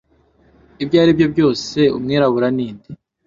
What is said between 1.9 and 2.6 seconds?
umwirabura